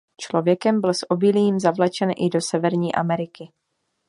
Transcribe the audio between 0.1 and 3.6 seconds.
Člověkem byl s obilím zavlečen i do Severní Ameriky.